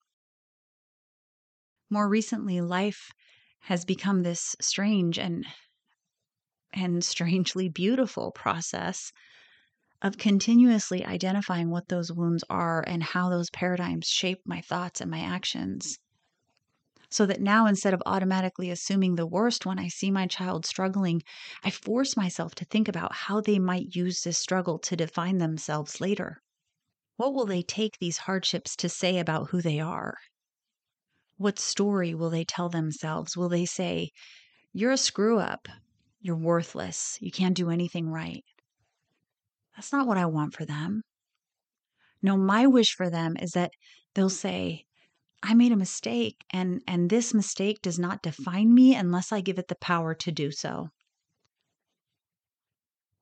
More 1.89 2.09
recently, 2.09 2.61
life 2.61 3.13
has 3.61 3.85
become 3.85 4.25
this 4.25 4.57
strange 4.61 5.21
and 5.21 5.47
and 6.73 7.05
strangely 7.15 7.69
beautiful 7.69 8.33
process 8.33 9.13
of 10.03 10.19
continuously 10.19 11.05
identifying 11.05 11.71
what 11.71 11.87
those 11.87 12.11
wounds 12.11 12.43
are 12.51 12.83
and 12.89 13.05
how 13.05 13.31
those 13.31 13.51
paradigms 13.51 14.09
shape 14.09 14.41
my 14.45 14.61
thoughts 14.61 15.01
and 15.01 15.13
my 15.13 15.21
actions 15.21 15.97
so 17.11 17.27
that 17.27 17.41
now 17.41 17.67
instead 17.67 17.93
of 17.93 18.03
automatically 18.07 18.71
assuming 18.71 19.17
the 19.17 19.27
worst 19.27 19.67
when 19.67 19.79
I 19.79 19.89
see 19.89 20.11
my 20.11 20.27
child 20.27 20.65
struggling, 20.65 21.23
I 21.65 21.71
force 21.71 22.17
myself 22.17 22.55
to 22.57 22.65
think 22.65 22.89
about 22.89 23.13
how 23.13 23.41
they 23.41 23.59
might 23.59 23.95
use 23.95 24.23
this 24.23 24.39
struggle 24.39 24.79
to 24.81 24.97
define 24.97 25.39
themselves 25.39 26.01
later. 26.01 26.41
What 27.17 27.35
will 27.35 27.47
they 27.47 27.63
take 27.63 27.99
these 27.99 28.19
hardships 28.19 28.77
to 28.77 28.89
say 28.89 29.19
about 29.19 29.51
who 29.51 29.61
they 29.61 29.81
are? 29.81 30.15
What 31.37 31.59
story 31.59 32.15
will 32.15 32.31
they 32.31 32.45
tell 32.45 32.69
themselves? 32.69 33.37
Will 33.37 33.49
they 33.49 33.67
say, 33.67 34.11
You're 34.73 34.93
a 34.93 34.97
screw 34.97 35.39
up. 35.39 35.69
You're 36.21 36.37
worthless. 36.37 37.19
You 37.21 37.31
can't 37.31 37.57
do 37.57 37.71
anything 37.71 38.09
right. 38.09 38.45
That's 39.75 39.93
not 39.93 40.07
what 40.07 40.19
I 40.19 40.27
want 40.27 40.55
for 40.55 40.65
them. 40.65 41.03
No, 42.23 42.37
my 42.37 42.67
wish 42.67 42.95
for 42.95 43.09
them 43.09 43.37
is 43.39 43.53
that 43.53 43.73
they'll 44.15 44.29
say, 44.29 44.85
I 45.43 45.53
made 45.53 45.73
a 45.73 45.77
mistake 45.77 46.45
and 46.51 46.83
and 46.87 47.11
this 47.11 47.35
mistake 47.35 47.83
does 47.83 47.99
not 47.99 48.23
define 48.23 48.73
me 48.73 48.95
unless 48.95 49.33
I 49.33 49.43
give 49.43 49.59
it 49.59 49.69
the 49.69 49.75
power 49.75 50.15
to 50.15 50.33
do 50.33 50.51
so. 50.51 50.89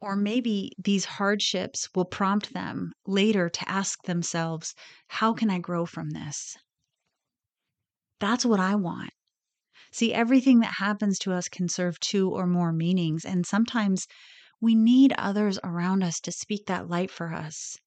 Or 0.00 0.16
maybe 0.16 0.72
these 0.76 1.04
hardships 1.04 1.88
will 1.94 2.04
prompt 2.04 2.52
them 2.52 2.92
later 3.06 3.48
to 3.48 3.68
ask 3.68 4.02
themselves, 4.02 4.74
how 5.06 5.32
can 5.32 5.50
I 5.50 5.60
grow 5.60 5.86
from 5.86 6.10
this? 6.10 6.56
That's 8.20 8.44
what 8.44 8.60
I 8.60 8.74
want. 8.76 9.10
See, 9.92 10.14
everything 10.14 10.60
that 10.60 10.74
happens 10.78 11.18
to 11.20 11.32
us 11.32 11.48
can 11.48 11.68
serve 11.68 12.00
two 12.00 12.30
or 12.30 12.46
more 12.46 12.72
meanings, 12.72 13.24
and 13.24 13.46
sometimes 13.46 14.06
we 14.60 14.74
need 14.74 15.12
others 15.18 15.58
around 15.64 16.02
us 16.02 16.20
to 16.20 16.32
speak 16.32 16.66
that 16.66 16.88
light 16.88 17.10
for 17.10 17.34
us. 17.34 17.78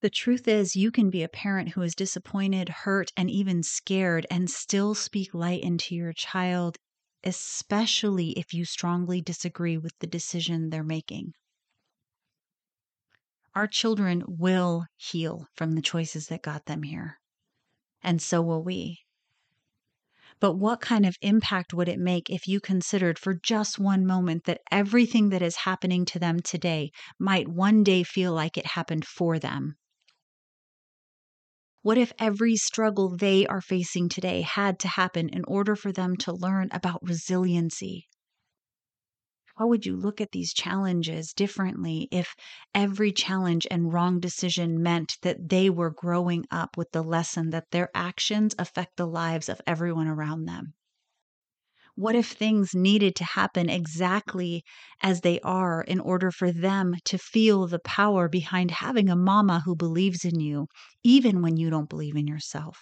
The 0.00 0.10
truth 0.10 0.48
is, 0.48 0.74
you 0.76 0.90
can 0.90 1.08
be 1.08 1.22
a 1.22 1.28
parent 1.28 1.70
who 1.70 1.82
is 1.82 1.94
disappointed, 1.94 2.68
hurt, 2.68 3.12
and 3.16 3.30
even 3.30 3.62
scared 3.62 4.26
and 4.30 4.50
still 4.50 4.94
speak 4.96 5.32
light 5.34 5.62
into 5.62 5.94
your 5.94 6.12
child, 6.12 6.78
especially 7.24 8.30
if 8.32 8.52
you 8.52 8.64
strongly 8.64 9.20
disagree 9.20 9.78
with 9.78 9.98
the 10.00 10.06
decision 10.06 10.70
they're 10.70 10.84
making. 10.84 11.32
Our 13.54 13.66
children 13.66 14.24
will 14.28 14.86
heal 14.96 15.46
from 15.54 15.72
the 15.72 15.82
choices 15.82 16.28
that 16.28 16.42
got 16.42 16.66
them 16.66 16.82
here, 16.84 17.18
and 18.02 18.22
so 18.22 18.42
will 18.42 18.62
we. 18.62 19.00
But 20.40 20.54
what 20.54 20.80
kind 20.80 21.06
of 21.06 21.16
impact 21.22 21.74
would 21.74 21.88
it 21.88 21.98
make 21.98 22.30
if 22.30 22.46
you 22.46 22.60
considered 22.60 23.18
for 23.18 23.34
just 23.34 23.78
one 23.78 24.06
moment 24.06 24.44
that 24.44 24.60
everything 24.70 25.30
that 25.30 25.42
is 25.42 25.56
happening 25.56 26.04
to 26.06 26.18
them 26.18 26.40
today 26.40 26.92
might 27.18 27.48
one 27.48 27.82
day 27.84 28.04
feel 28.04 28.32
like 28.32 28.56
it 28.58 28.66
happened 28.66 29.06
for 29.06 29.38
them? 29.38 29.77
What 31.82 31.98
if 31.98 32.12
every 32.20 32.54
struggle 32.54 33.16
they 33.16 33.44
are 33.44 33.60
facing 33.60 34.08
today 34.08 34.42
had 34.42 34.78
to 34.78 34.86
happen 34.86 35.28
in 35.28 35.44
order 35.46 35.74
for 35.74 35.90
them 35.90 36.16
to 36.18 36.32
learn 36.32 36.68
about 36.70 37.00
resiliency? 37.02 38.06
How 39.58 39.66
would 39.66 39.84
you 39.84 39.94
look 39.94 40.22
at 40.22 40.30
these 40.32 40.54
challenges 40.54 41.34
differently 41.34 42.08
if 42.10 42.34
every 42.74 43.12
challenge 43.12 43.66
and 43.70 43.92
wrong 43.92 44.20
decision 44.20 44.82
meant 44.82 45.18
that 45.20 45.50
they 45.50 45.68
were 45.68 45.90
growing 45.90 46.46
up 46.50 46.78
with 46.78 46.92
the 46.92 47.02
lesson 47.02 47.50
that 47.50 47.70
their 47.70 47.90
actions 47.94 48.54
affect 48.58 48.96
the 48.96 49.06
lives 49.06 49.50
of 49.50 49.60
everyone 49.66 50.06
around 50.08 50.46
them? 50.46 50.72
What 51.98 52.14
if 52.14 52.30
things 52.32 52.74
needed 52.74 53.14
to 53.16 53.24
happen 53.24 53.68
exactly 53.68 54.64
as 55.02 55.20
they 55.20 55.38
are 55.40 55.82
in 55.82 56.00
order 56.00 56.30
for 56.30 56.52
them 56.52 56.94
to 57.06 57.18
feel 57.18 57.66
the 57.66 57.80
power 57.80 58.28
behind 58.28 58.70
having 58.70 59.10
a 59.10 59.16
mama 59.16 59.62
who 59.64 59.76
believes 59.76 60.24
in 60.24 60.40
you, 60.40 60.68
even 61.02 61.42
when 61.42 61.56
you 61.58 61.68
don't 61.70 61.88
believe 61.90 62.16
in 62.16 62.26
yourself? 62.28 62.78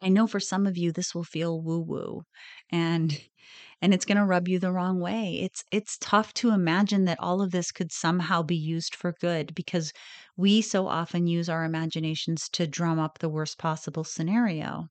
I 0.00 0.08
know 0.08 0.28
for 0.28 0.38
some 0.38 0.66
of 0.68 0.76
you 0.78 0.92
this 0.92 1.14
will 1.16 1.24
feel 1.24 1.60
woo-woo 1.60 2.22
and 2.70 3.20
and 3.82 3.92
it's 3.92 4.04
going 4.04 4.18
to 4.18 4.24
rub 4.24 4.46
you 4.46 4.60
the 4.60 4.70
wrong 4.72 5.00
way. 5.00 5.40
It's 5.40 5.64
it's 5.72 5.98
tough 5.98 6.32
to 6.34 6.50
imagine 6.50 7.06
that 7.06 7.18
all 7.20 7.42
of 7.42 7.50
this 7.50 7.72
could 7.72 7.90
somehow 7.90 8.42
be 8.44 8.56
used 8.56 8.94
for 8.94 9.14
good 9.20 9.52
because 9.56 9.92
we 10.36 10.62
so 10.62 10.86
often 10.86 11.26
use 11.26 11.48
our 11.48 11.64
imaginations 11.64 12.48
to 12.50 12.68
drum 12.68 13.00
up 13.00 13.18
the 13.18 13.28
worst 13.28 13.58
possible 13.58 14.04
scenario. 14.04 14.88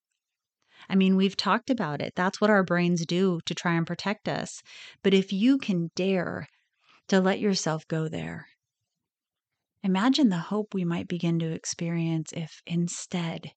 I 0.89 0.95
mean, 0.95 1.15
we've 1.15 1.37
talked 1.37 1.69
about 1.69 2.01
it. 2.01 2.13
That's 2.15 2.39
what 2.41 2.49
our 2.49 2.63
brains 2.63 3.05
do 3.05 3.39
to 3.45 3.55
try 3.55 3.73
and 3.75 3.87
protect 3.87 4.27
us. 4.27 4.61
But 5.03 5.13
if 5.13 5.33
you 5.33 5.57
can 5.57 5.91
dare 5.95 6.47
to 7.07 7.19
let 7.19 7.39
yourself 7.39 7.87
go 7.87 8.07
there, 8.07 8.47
imagine 9.83 10.29
the 10.29 10.37
hope 10.37 10.73
we 10.73 10.85
might 10.85 11.07
begin 11.07 11.39
to 11.39 11.51
experience 11.51 12.31
if 12.33 12.61
instead 12.65 13.51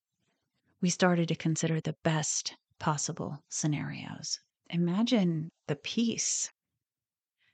we 0.80 0.90
started 0.90 1.28
to 1.28 1.34
consider 1.34 1.80
the 1.80 1.96
best 2.02 2.54
possible 2.78 3.42
scenarios. 3.48 4.38
Imagine 4.70 5.50
the 5.66 5.76
peace. 5.76 6.50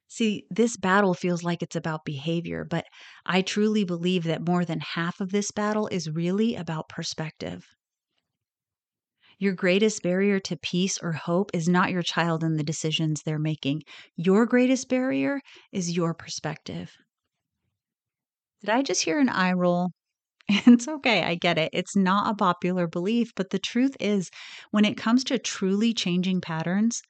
See, 0.08 0.44
this 0.50 0.76
battle 0.76 1.14
feels 1.14 1.42
like 1.42 1.62
it's 1.62 1.76
about 1.76 2.04
behavior, 2.04 2.64
but 2.64 2.84
I 3.24 3.40
truly 3.40 3.84
believe 3.84 4.24
that 4.24 4.46
more 4.46 4.64
than 4.64 4.80
half 4.80 5.20
of 5.20 5.30
this 5.30 5.50
battle 5.50 5.86
is 5.88 6.10
really 6.10 6.54
about 6.54 6.88
perspective. 6.88 7.66
Your 9.42 9.52
greatest 9.54 10.02
barrier 10.02 10.40
to 10.40 10.56
peace 10.56 10.98
or 11.02 11.12
hope 11.12 11.50
is 11.52 11.68
not 11.68 11.90
your 11.90 12.00
child 12.02 12.42
and 12.42 12.58
the 12.58 12.64
decisions 12.64 13.22
they're 13.22 13.38
making. 13.38 13.82
Your 14.16 14.46
greatest 14.46 14.88
barrier 14.88 15.42
is 15.70 15.94
your 15.94 16.14
perspective. 16.14 16.96
Did 18.62 18.70
I 18.70 18.80
just 18.80 19.02
hear 19.02 19.20
an 19.20 19.28
eye 19.28 19.52
roll? 19.52 19.90
It's 20.48 20.88
okay, 20.88 21.24
I 21.24 21.34
get 21.36 21.58
it. 21.58 21.70
It's 21.72 21.96
not 21.96 22.30
a 22.32 22.36
popular 22.36 22.86
belief, 22.86 23.32
but 23.36 23.50
the 23.50 23.58
truth 23.58 23.96
is, 24.00 24.30
when 24.70 24.84
it 24.84 24.96
comes 24.96 25.24
to 25.24 25.38
truly 25.38 25.94
changing 25.94 26.40
patterns, 26.40 27.02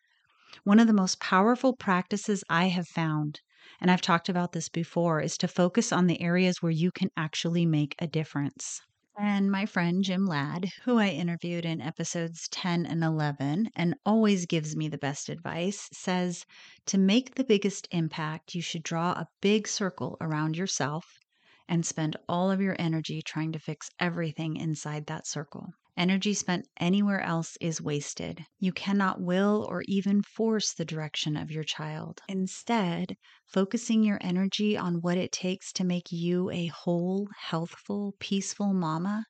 one 0.64 0.80
of 0.80 0.86
the 0.88 0.92
most 0.94 1.20
powerful 1.20 1.76
practices 1.76 2.44
I 2.50 2.66
have 2.70 2.88
found, 2.88 3.40
and 3.80 3.90
I've 3.90 4.02
talked 4.02 4.28
about 4.28 4.52
this 4.52 4.68
before, 4.68 5.20
is 5.20 5.38
to 5.38 5.48
focus 5.48 5.92
on 5.92 6.08
the 6.08 6.20
areas 6.20 6.62
where 6.62 6.72
you 6.72 6.92
can 6.92 7.10
actually 7.16 7.66
make 7.66 7.94
a 7.98 8.06
difference. 8.06 8.80
And 9.18 9.50
my 9.50 9.64
friend 9.64 10.04
Jim 10.04 10.26
Ladd, 10.26 10.66
who 10.82 10.98
I 10.98 11.08
interviewed 11.08 11.64
in 11.64 11.80
episodes 11.80 12.46
10 12.48 12.84
and 12.84 13.02
11 13.02 13.70
and 13.74 13.94
always 14.04 14.44
gives 14.44 14.76
me 14.76 14.86
the 14.86 14.98
best 14.98 15.30
advice, 15.30 15.88
says 15.94 16.44
to 16.84 16.98
make 16.98 17.34
the 17.34 17.42
biggest 17.44 17.88
impact, 17.90 18.54
you 18.54 18.60
should 18.60 18.82
draw 18.82 19.12
a 19.12 19.28
big 19.40 19.66
circle 19.66 20.18
around 20.20 20.58
yourself 20.58 21.18
and 21.66 21.86
spend 21.86 22.18
all 22.28 22.50
of 22.50 22.60
your 22.60 22.76
energy 22.78 23.22
trying 23.22 23.52
to 23.52 23.58
fix 23.58 23.88
everything 23.98 24.56
inside 24.56 25.06
that 25.06 25.26
circle. 25.26 25.70
Energy 25.96 26.32
spent 26.32 26.66
anywhere 26.78 27.20
else 27.20 27.58
is 27.60 27.82
wasted. 27.82 28.46
You 28.58 28.72
cannot 28.72 29.20
will 29.20 29.66
or 29.68 29.82
even 29.86 30.22
force 30.22 30.72
the 30.72 30.86
direction 30.86 31.36
of 31.36 31.50
your 31.50 31.64
child. 31.64 32.22
Instead, 32.28 33.16
focusing 33.46 34.02
your 34.02 34.18
energy 34.22 34.76
on 34.76 35.02
what 35.02 35.18
it 35.18 35.32
takes 35.32 35.70
to 35.74 35.84
make 35.84 36.10
you 36.10 36.50
a 36.50 36.68
whole, 36.68 37.28
healthful, 37.36 38.14
peaceful 38.18 38.72
mama 38.72 39.26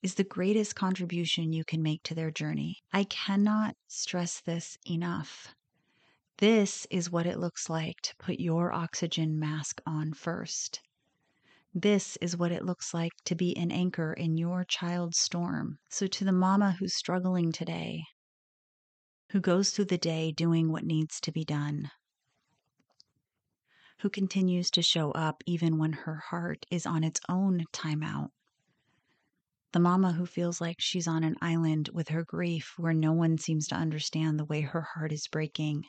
is 0.00 0.14
the 0.14 0.22
greatest 0.22 0.76
contribution 0.76 1.52
you 1.52 1.64
can 1.64 1.82
make 1.82 2.04
to 2.04 2.14
their 2.14 2.30
journey. 2.30 2.76
I 2.92 3.02
cannot 3.04 3.74
stress 3.88 4.40
this 4.40 4.78
enough. 4.88 5.56
This 6.38 6.86
is 6.90 7.10
what 7.10 7.26
it 7.26 7.40
looks 7.40 7.68
like 7.68 8.00
to 8.02 8.16
put 8.16 8.38
your 8.38 8.72
oxygen 8.72 9.40
mask 9.40 9.80
on 9.84 10.12
first. 10.12 10.80
This 11.78 12.16
is 12.22 12.38
what 12.38 12.52
it 12.52 12.64
looks 12.64 12.94
like 12.94 13.12
to 13.26 13.34
be 13.34 13.54
an 13.54 13.70
anchor 13.70 14.14
in 14.14 14.38
your 14.38 14.64
child's 14.64 15.18
storm. 15.18 15.78
So, 15.90 16.06
to 16.06 16.24
the 16.24 16.32
mama 16.32 16.72
who's 16.72 16.96
struggling 16.96 17.52
today, 17.52 18.02
who 19.32 19.40
goes 19.40 19.72
through 19.72 19.84
the 19.84 19.98
day 19.98 20.32
doing 20.32 20.72
what 20.72 20.86
needs 20.86 21.20
to 21.20 21.30
be 21.30 21.44
done, 21.44 21.90
who 23.98 24.08
continues 24.08 24.70
to 24.70 24.80
show 24.80 25.10
up 25.10 25.42
even 25.44 25.76
when 25.76 25.92
her 25.92 26.16
heart 26.30 26.64
is 26.70 26.86
on 26.86 27.04
its 27.04 27.20
own 27.28 27.66
timeout, 27.74 28.30
the 29.72 29.78
mama 29.78 30.12
who 30.12 30.24
feels 30.24 30.62
like 30.62 30.76
she's 30.78 31.06
on 31.06 31.24
an 31.24 31.36
island 31.42 31.90
with 31.92 32.08
her 32.08 32.24
grief 32.24 32.72
where 32.78 32.94
no 32.94 33.12
one 33.12 33.36
seems 33.36 33.68
to 33.68 33.74
understand 33.74 34.38
the 34.38 34.46
way 34.46 34.62
her 34.62 34.80
heart 34.94 35.12
is 35.12 35.28
breaking. 35.28 35.84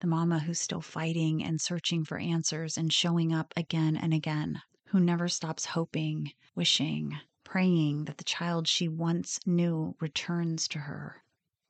The 0.00 0.06
mama 0.06 0.38
who's 0.38 0.60
still 0.60 0.80
fighting 0.80 1.44
and 1.44 1.60
searching 1.60 2.06
for 2.06 2.16
answers 2.16 2.78
and 2.78 2.90
showing 2.90 3.34
up 3.34 3.52
again 3.54 3.98
and 3.98 4.14
again 4.14 4.62
who 4.94 5.00
never 5.00 5.26
stops 5.26 5.66
hoping, 5.66 6.32
wishing, 6.54 7.18
praying 7.42 8.04
that 8.04 8.16
the 8.16 8.22
child 8.22 8.68
she 8.68 8.86
once 8.86 9.40
knew 9.44 9.96
returns 9.98 10.68
to 10.68 10.78
her. 10.78 11.24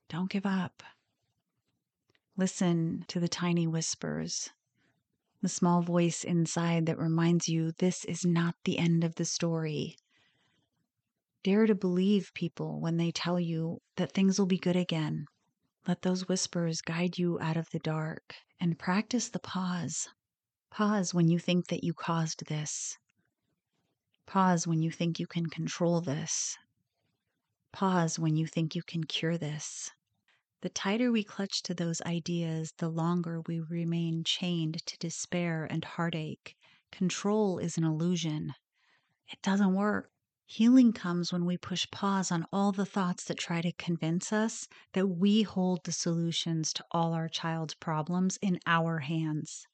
Don't 0.09 0.29
give 0.29 0.45
up. 0.45 0.83
Listen 2.37 3.03
to 3.07 3.19
the 3.19 3.27
tiny 3.27 3.65
whispers, 3.65 4.51
the 5.41 5.49
small 5.49 5.81
voice 5.81 6.23
inside 6.23 6.85
that 6.85 6.99
reminds 6.99 7.49
you 7.49 7.71
this 7.71 8.05
is 8.05 8.23
not 8.23 8.53
the 8.63 8.77
end 8.77 9.03
of 9.03 9.15
the 9.15 9.25
story. 9.25 9.97
Dare 11.41 11.65
to 11.65 11.73
believe 11.73 12.31
people 12.35 12.79
when 12.79 12.97
they 12.97 13.09
tell 13.09 13.39
you 13.39 13.81
that 13.95 14.11
things 14.11 14.37
will 14.37 14.45
be 14.45 14.59
good 14.59 14.75
again. 14.75 15.25
Let 15.87 16.03
those 16.03 16.27
whispers 16.27 16.79
guide 16.79 17.17
you 17.17 17.39
out 17.39 17.57
of 17.57 17.71
the 17.71 17.79
dark 17.79 18.35
and 18.59 18.77
practice 18.77 19.29
the 19.29 19.39
pause. 19.39 20.09
Pause 20.69 21.15
when 21.15 21.27
you 21.27 21.39
think 21.39 21.69
that 21.69 21.83
you 21.83 21.95
caused 21.95 22.45
this. 22.45 22.99
Pause 24.27 24.67
when 24.67 24.81
you 24.81 24.91
think 24.91 25.19
you 25.19 25.27
can 25.27 25.45
control 25.47 26.01
this. 26.01 26.57
Pause 27.71 28.19
when 28.19 28.35
you 28.35 28.47
think 28.47 28.75
you 28.75 28.83
can 28.83 29.03
cure 29.03 29.37
this. 29.37 29.91
The 30.61 30.69
tighter 30.69 31.11
we 31.11 31.23
clutch 31.23 31.61
to 31.63 31.73
those 31.73 32.01
ideas, 32.01 32.73
the 32.77 32.89
longer 32.89 33.41
we 33.41 33.59
remain 33.59 34.23
chained 34.23 34.85
to 34.85 34.97
despair 34.97 35.65
and 35.65 35.85
heartache. 35.85 36.55
Control 36.91 37.59
is 37.59 37.77
an 37.77 37.83
illusion. 37.83 38.55
It 39.27 39.41
doesn't 39.41 39.75
work. 39.75 40.11
Healing 40.47 40.93
comes 40.93 41.33
when 41.33 41.45
we 41.45 41.57
push 41.57 41.89
pause 41.91 42.31
on 42.31 42.47
all 42.51 42.71
the 42.71 42.85
thoughts 42.85 43.25
that 43.25 43.37
try 43.37 43.61
to 43.61 43.71
convince 43.73 44.31
us 44.31 44.67
that 44.93 45.07
we 45.07 45.41
hold 45.41 45.83
the 45.83 45.91
solutions 45.91 46.71
to 46.73 46.85
all 46.91 47.13
our 47.13 47.27
child's 47.27 47.73
problems 47.73 48.37
in 48.41 48.59
our 48.65 48.99
hands. 48.99 49.67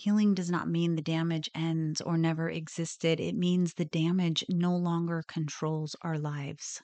Healing 0.00 0.32
does 0.34 0.48
not 0.48 0.68
mean 0.68 0.94
the 0.94 1.02
damage 1.02 1.50
ends 1.56 2.00
or 2.00 2.16
never 2.16 2.48
existed. 2.48 3.18
It 3.18 3.34
means 3.34 3.74
the 3.74 3.84
damage 3.84 4.44
no 4.48 4.76
longer 4.76 5.24
controls 5.26 5.96
our 6.02 6.16
lives. 6.16 6.80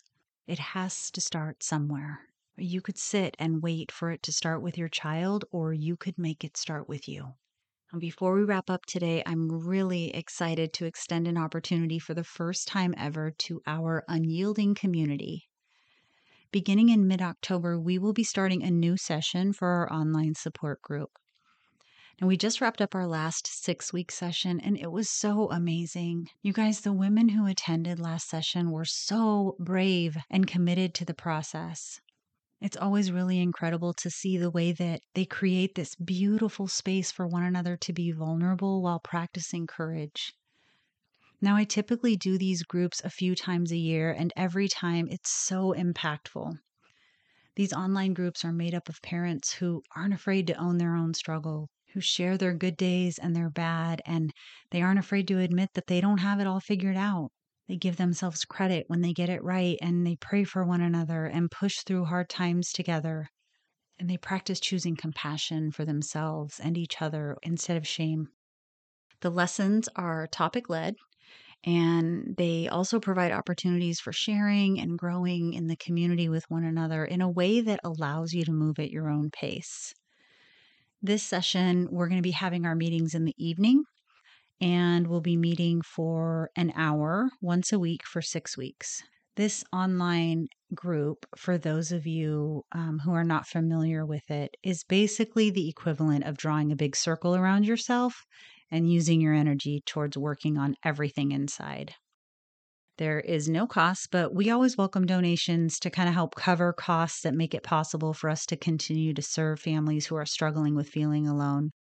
It 0.49 0.59
has 0.59 1.13
to 1.13 1.21
start 1.21 1.63
somewhere. 1.63 2.23
You 2.57 2.81
could 2.81 2.99
sit 2.99 3.37
and 3.39 3.63
wait 3.63 3.93
for 3.93 4.11
it 4.11 4.25
to 4.25 4.33
start 4.33 4.63
with 4.63 4.77
your 4.77 4.89
child, 4.89 5.45
or 5.53 5.73
you 5.73 5.97
could 5.97 6.19
make 6.19 6.43
it 6.43 6.57
start 6.57 6.89
with 6.89 7.07
you. 7.07 7.35
And 7.93 8.01
before 8.01 8.35
we 8.35 8.43
wrap 8.43 8.69
up 8.69 8.85
today, 8.85 9.23
I'm 9.25 9.65
really 9.65 10.13
excited 10.13 10.73
to 10.73 10.85
extend 10.85 11.29
an 11.29 11.39
opportunity 11.39 12.01
for 12.01 12.15
the 12.15 12.25
first 12.25 12.67
time 12.67 12.97
ever 12.99 13.31
to 13.31 13.63
our 13.65 14.03
unyielding 14.09 14.75
community. 14.75 15.49
Beginning 16.51 16.89
in 16.89 17.07
mid 17.07 17.23
October, 17.23 17.79
we 17.79 17.97
will 17.97 18.13
be 18.13 18.25
starting 18.25 18.65
a 18.65 18.73
new 18.73 18.97
session 18.97 19.53
for 19.53 19.69
our 19.69 19.93
online 19.93 20.35
support 20.35 20.83
group. 20.83 21.17
And 22.21 22.29
we 22.29 22.37
just 22.37 22.61
wrapped 22.61 22.81
up 22.81 22.95
our 22.95 23.07
last 23.09 23.47
six 23.47 23.93
week 23.93 24.13
session, 24.13 24.61
and 24.61 24.79
it 24.79 24.93
was 24.93 25.11
so 25.11 25.51
amazing. 25.51 26.31
You 26.43 26.53
guys, 26.53 26.81
the 26.81 26.93
women 26.93 27.31
who 27.31 27.47
attended 27.47 27.99
last 27.99 28.29
session 28.29 28.71
were 28.71 28.85
so 28.85 29.57
brave 29.59 30.17
and 30.31 30.47
committed 30.47 30.95
to 30.95 31.05
the 31.05 31.13
process. 31.13 32.01
It's 32.61 32.77
always 32.77 33.11
really 33.11 33.41
incredible 33.41 33.93
to 33.95 34.11
see 34.11 34.39
the 34.39 34.51
way 34.51 34.71
that 34.73 35.03
they 35.15 35.25
create 35.25 35.75
this 35.75 35.97
beautiful 35.97 36.69
space 36.69 37.11
for 37.11 37.27
one 37.27 37.43
another 37.43 37.77
to 37.79 37.93
be 37.93 38.13
vulnerable 38.13 38.81
while 38.81 39.01
practicing 39.01 39.67
courage. 39.67 40.33
Now, 41.41 41.57
I 41.57 41.65
typically 41.65 42.17
do 42.17 42.39
these 42.39 42.63
groups 42.63 43.03
a 43.05 43.11
few 43.11 43.35
times 43.35 43.73
a 43.73 43.77
year, 43.77 44.13
and 44.13 44.33
every 44.37 44.69
time 44.69 45.09
it's 45.11 45.31
so 45.31 45.75
impactful. 45.77 46.59
These 47.57 47.73
online 47.73 48.15
groups 48.15 48.45
are 48.45 48.53
made 48.53 48.75
up 48.75 48.89
of 48.89 49.03
parents 49.03 49.53
who 49.53 49.83
aren't 49.95 50.15
afraid 50.15 50.47
to 50.47 50.55
own 50.55 50.79
their 50.79 50.95
own 50.95 51.13
struggle, 51.13 51.69
who 51.95 52.01
share 52.01 52.37
their 52.37 52.53
good 52.55 52.77
days 52.77 53.19
and 53.19 53.35
their 53.35 53.49
bad, 53.49 54.03
and 54.05 54.33
they 54.71 54.83
aren't 54.83 54.99
afraid 54.99 55.27
to 55.29 55.39
admit 55.39 55.71
that 55.75 55.87
they 55.87 56.01
don't 56.01 56.19
have 56.19 56.41
it 56.41 56.47
all 56.47 56.61
figured 56.61 56.97
out. 56.97 57.31
They 57.69 57.77
give 57.77 57.97
themselves 57.97 58.45
credit 58.45 58.85
when 58.89 59.01
they 59.01 59.13
get 59.13 59.31
it 59.31 59.43
right, 59.43 59.79
and 59.81 60.07
they 60.07 60.17
pray 60.17 60.45
for 60.45 60.67
one 60.67 60.83
another 60.83 61.25
and 61.25 61.51
push 61.51 61.79
through 61.79 62.05
hard 62.05 62.29
times 62.29 62.73
together. 62.73 63.29
And 63.99 64.11
they 64.11 64.19
practice 64.19 64.61
choosing 64.61 64.97
compassion 64.97 65.71
for 65.71 65.85
themselves 65.85 66.61
and 66.61 66.77
each 66.77 67.01
other 67.01 67.37
instead 67.43 67.77
of 67.77 67.87
shame. 67.87 68.29
The 69.21 69.31
lessons 69.31 69.89
are 69.97 70.27
topic 70.27 70.69
led, 70.69 70.97
and 71.65 72.37
they 72.37 72.69
also 72.69 73.01
provide 73.01 73.33
opportunities 73.33 74.01
for 74.01 74.13
sharing 74.13 74.81
and 74.81 74.99
growing 74.99 75.55
in 75.55 75.67
the 75.69 75.77
community 75.77 76.29
with 76.29 76.51
one 76.51 76.65
another 76.65 77.05
in 77.05 77.21
a 77.21 77.31
way 77.31 77.61
that 77.63 77.81
allows 77.85 78.33
you 78.33 78.45
to 78.45 78.53
move 78.53 78.79
at 78.79 78.91
your 78.91 79.09
own 79.09 79.31
pace. 79.31 79.95
This 81.05 81.23
session, 81.23 81.87
we're 81.91 82.09
going 82.09 82.17
to 82.17 82.23
be 82.23 82.31
having 82.31 82.65
our 82.65 82.75
meetings 82.75 83.15
in 83.15 83.27
the 83.27 83.35
evening, 83.37 83.85
and 84.59 85.07
we'll 85.07 85.21
be 85.21 85.37
meeting 85.37 85.83
for 85.83 86.49
an 86.57 86.73
hour 86.75 87.29
once 87.43 87.75
a 87.75 87.79
week 87.79 88.07
for 88.07 88.23
six 88.23 88.57
weeks. 88.57 89.03
This 89.37 89.65
online 89.71 90.47
group, 90.75 91.27
for 91.37 91.59
those 91.59 91.93
of 91.93 92.07
you 92.07 92.63
um, 92.73 93.01
who 93.05 93.13
are 93.13 93.23
not 93.23 93.47
familiar 93.47 94.07
with 94.07 94.31
it, 94.31 94.57
is 94.63 94.83
basically 94.83 95.51
the 95.51 95.69
equivalent 95.69 96.25
of 96.25 96.39
drawing 96.39 96.73
a 96.73 96.77
big 96.77 96.97
circle 96.97 97.37
around 97.37 97.67
yourself 97.67 98.15
and 98.71 98.91
using 98.91 99.21
your 99.21 99.35
energy 99.35 99.83
towards 99.85 100.17
working 100.17 100.57
on 100.57 100.75
everything 100.83 101.33
inside. 101.33 101.93
There 102.97 103.19
is 103.19 103.49
no 103.49 103.67
cost, 103.67 104.13
but 104.13 104.33
we 104.33 104.51
always 104.51 104.77
welcome 104.77 105.05
donations 105.05 105.81
to 105.81 105.91
kind 105.91 106.09
of 106.09 106.15
help 106.15 106.37
cover 106.37 106.73
costs 106.73 107.23
that 107.23 107.35
make 107.35 107.53
it 107.53 107.65
possible 107.65 108.13
for 108.13 108.31
us 108.31 108.47
to 108.47 108.57
continue 108.57 109.13
to 109.15 109.23
serve 109.23 109.59
families 109.59 110.07
who 110.07 110.15
are 110.15 110.25
struggling 110.25 110.77
with 110.77 110.89
feeling 110.89 111.27
alone. 111.27 111.73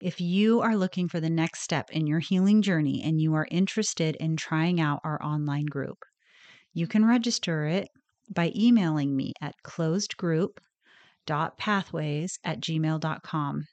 If 0.00 0.18
you 0.18 0.62
are 0.62 0.74
looking 0.74 1.06
for 1.06 1.20
the 1.20 1.28
next 1.28 1.60
step 1.60 1.90
in 1.90 2.06
your 2.06 2.20
healing 2.20 2.62
journey 2.62 3.02
and 3.04 3.20
you 3.20 3.34
are 3.34 3.46
interested 3.50 4.16
in 4.16 4.36
trying 4.36 4.80
out 4.80 5.00
our 5.04 5.22
online 5.22 5.66
group, 5.66 5.98
you 6.72 6.86
can 6.86 7.04
register 7.04 7.66
it 7.66 7.88
by 8.34 8.52
emailing 8.56 9.14
me 9.14 9.34
at 9.42 9.52
closedgroup.pathways 9.66 12.38
at 12.42 12.60
gmail.com 12.60 13.64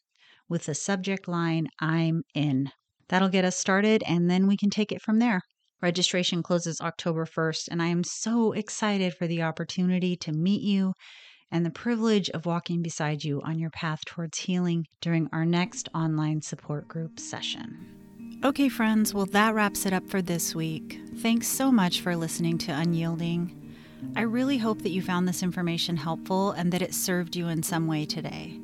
with 0.49 0.65
the 0.65 0.75
subject 0.75 1.29
line 1.29 1.67
I'm 1.79 2.23
in. 2.36 2.69
That'll 3.08 3.29
get 3.29 3.45
us 3.45 3.56
started 3.56 4.03
and 4.06 4.29
then 4.29 4.47
we 4.47 4.58
can 4.58 4.69
take 4.69 4.91
it 4.91 5.01
from 5.01 5.19
there. 5.19 5.39
Registration 5.84 6.41
closes 6.41 6.80
October 6.80 7.26
1st, 7.26 7.67
and 7.69 7.82
I 7.82 7.88
am 7.88 8.06
so 8.06 8.54
excited 8.54 9.13
for 9.13 9.28
the 9.28 9.41
opportunity 9.43 10.15
to 10.15 10.32
meet 10.32 10.62
you 10.62 10.93
and 11.52 11.65
the 11.65 11.72
privilege 11.72 12.30
of 12.30 12.46
walking 12.46 12.82
beside 12.82 13.26
you 13.26 13.41
on 13.41 13.60
your 13.60 13.69
path 13.69 14.00
towards 14.06 14.38
healing 14.38 14.88
during 15.02 15.28
our 15.34 15.43
next 15.43 15.89
online 15.93 16.41
support 16.41 16.88
group 16.88 17.19
session. 17.19 18.39
Okay, 18.46 18.69
friends, 18.69 19.13
well, 19.13 19.26
that 19.26 19.56
wraps 19.56 19.86
it 19.86 19.91
up 19.91 20.08
for 20.08 20.22
this 20.22 20.56
week. 20.56 21.02
Thanks 21.17 21.50
so 21.50 21.69
much 21.69 22.00
for 22.00 22.15
listening 22.15 22.58
to 22.60 22.72
Unyielding. 22.72 23.76
I 24.15 24.22
really 24.22 24.60
hope 24.60 24.84
that 24.84 24.91
you 24.91 25.02
found 25.02 25.28
this 25.28 25.43
information 25.43 25.98
helpful 25.98 26.52
and 26.52 26.72
that 26.72 26.82
it 26.82 26.93
served 26.93 27.36
you 27.36 27.50
in 27.50 27.62
some 27.62 27.88
way 27.88 28.06
today. 28.06 28.58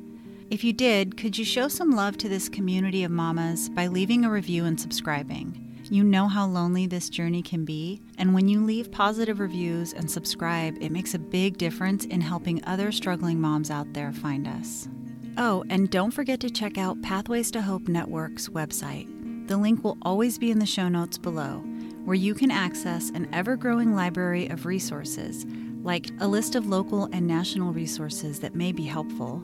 If 0.48 0.64
you 0.64 0.72
did, 0.72 1.18
could 1.18 1.36
you 1.36 1.44
show 1.44 1.68
some 1.68 1.90
love 1.90 2.16
to 2.16 2.30
this 2.30 2.48
community 2.48 3.04
of 3.04 3.10
mamas 3.10 3.68
by 3.68 3.88
leaving 3.88 4.24
a 4.24 4.30
review 4.30 4.64
and 4.64 4.80
subscribing? 4.80 5.66
You 5.92 6.04
know 6.04 6.28
how 6.28 6.46
lonely 6.46 6.86
this 6.86 7.08
journey 7.08 7.42
can 7.42 7.64
be, 7.64 8.00
and 8.16 8.32
when 8.32 8.46
you 8.46 8.64
leave 8.64 8.92
positive 8.92 9.40
reviews 9.40 9.92
and 9.92 10.08
subscribe, 10.08 10.78
it 10.80 10.92
makes 10.92 11.14
a 11.14 11.18
big 11.18 11.58
difference 11.58 12.04
in 12.04 12.20
helping 12.20 12.64
other 12.64 12.92
struggling 12.92 13.40
moms 13.40 13.72
out 13.72 13.92
there 13.92 14.12
find 14.12 14.46
us. 14.46 14.88
Oh, 15.36 15.64
and 15.68 15.90
don't 15.90 16.12
forget 16.12 16.38
to 16.40 16.50
check 16.50 16.78
out 16.78 17.02
Pathways 17.02 17.50
to 17.50 17.60
Hope 17.60 17.88
Network's 17.88 18.48
website. 18.48 19.08
The 19.48 19.56
link 19.56 19.82
will 19.82 19.98
always 20.02 20.38
be 20.38 20.52
in 20.52 20.60
the 20.60 20.64
show 20.64 20.88
notes 20.88 21.18
below, 21.18 21.64
where 22.04 22.14
you 22.14 22.34
can 22.34 22.52
access 22.52 23.10
an 23.10 23.28
ever 23.32 23.56
growing 23.56 23.92
library 23.92 24.46
of 24.46 24.66
resources 24.66 25.44
like 25.82 26.10
a 26.20 26.28
list 26.28 26.54
of 26.54 26.66
local 26.66 27.08
and 27.12 27.26
national 27.26 27.72
resources 27.72 28.40
that 28.40 28.54
may 28.54 28.72
be 28.72 28.84
helpful, 28.84 29.42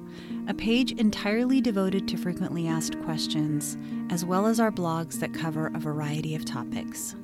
a 0.48 0.54
page 0.54 0.92
entirely 0.92 1.60
devoted 1.60 2.06
to 2.08 2.16
frequently 2.16 2.68
asked 2.68 3.00
questions, 3.02 3.76
as 4.10 4.24
well 4.24 4.46
as 4.46 4.60
our 4.60 4.70
blogs 4.70 5.18
that 5.20 5.34
cover 5.34 5.68
a 5.68 5.78
variety 5.78 6.34
of 6.34 6.44
topics. 6.44 7.14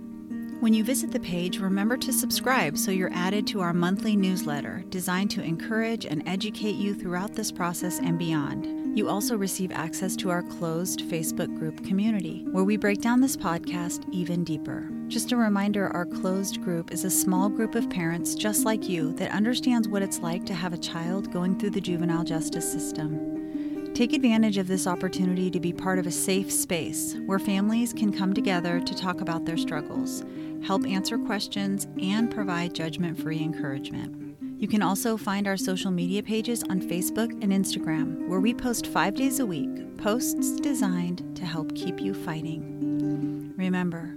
When 0.61 0.73
you 0.73 0.85
visit 0.85 1.11
the 1.11 1.19
page, 1.19 1.59
remember 1.59 1.97
to 1.97 2.13
subscribe 2.13 2.79
so 2.79 2.93
you're 2.93 3.13
added 3.13 3.49
to 3.49 3.61
our 3.61 3.73
monthly 3.73 4.15
newsletter 4.15 4.85
designed 4.91 5.33
to 5.33 5.43
encourage 5.43 6.05
and 6.05 6.23
educate 6.25 6.77
you 6.77 6.95
throughout 6.95 7.35
this 7.35 7.51
process 7.51 7.99
and 7.99 8.17
beyond. 8.17 8.97
You 8.97 9.09
also 9.09 9.37
receive 9.37 9.73
access 9.73 10.15
to 10.17 10.31
our 10.31 10.43
closed 10.43 11.01
Facebook 11.01 11.59
group 11.59 11.85
community, 11.85 12.47
where 12.53 12.63
we 12.63 12.77
break 12.77 13.01
down 13.01 13.21
this 13.21 13.37
podcast 13.37 14.09
even 14.13 14.45
deeper. 14.45 14.89
Just 15.13 15.31
a 15.31 15.37
reminder 15.37 15.89
our 15.89 16.07
closed 16.07 16.63
group 16.63 16.91
is 16.91 17.05
a 17.05 17.11
small 17.11 17.51
group 17.51 17.75
of 17.75 17.91
parents 17.91 18.35
just 18.35 18.65
like 18.65 18.89
you 18.89 19.13
that 19.17 19.31
understands 19.31 19.87
what 19.87 20.01
it's 20.01 20.21
like 20.21 20.47
to 20.47 20.55
have 20.55 20.73
a 20.73 20.79
child 20.79 21.31
going 21.31 21.59
through 21.59 21.73
the 21.73 21.83
juvenile 21.83 22.25
justice 22.25 22.73
system. 22.73 23.93
Take 23.93 24.15
advantage 24.15 24.57
of 24.57 24.69
this 24.69 24.87
opportunity 24.87 25.51
to 25.51 25.61
be 25.61 25.71
part 25.71 25.99
of 25.99 26.07
a 26.07 26.11
safe 26.11 26.51
space 26.51 27.15
where 27.27 27.39
families 27.39 27.93
can 27.93 28.11
come 28.11 28.33
together 28.33 28.81
to 28.81 28.95
talk 28.95 29.21
about 29.21 29.45
their 29.45 29.59
struggles, 29.59 30.25
help 30.65 30.87
answer 30.87 31.19
questions, 31.19 31.87
and 32.01 32.31
provide 32.31 32.75
judgment 32.75 33.21
free 33.21 33.43
encouragement. 33.43 34.39
You 34.59 34.67
can 34.67 34.81
also 34.81 35.19
find 35.19 35.47
our 35.47 35.59
social 35.59 35.91
media 35.91 36.23
pages 36.23 36.63
on 36.63 36.81
Facebook 36.81 37.33
and 37.43 37.53
Instagram, 37.53 38.29
where 38.29 38.41
we 38.41 38.55
post 38.55 38.87
five 38.87 39.15
days 39.15 39.41
a 39.41 39.47
week 39.47 39.99
posts 39.99 40.59
designed 40.63 41.37
to 41.37 41.45
help 41.45 41.75
keep 41.75 42.01
you 42.01 42.15
fighting. 42.15 43.53
Remember, 43.59 44.17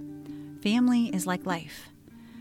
family 0.66 1.10
is 1.14 1.28
like 1.28 1.46
life. 1.46 1.90